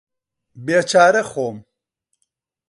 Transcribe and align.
بێچارە 0.65 1.21
خۆم 1.31 1.57